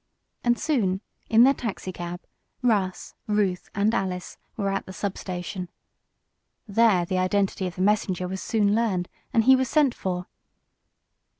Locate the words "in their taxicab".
1.29-2.21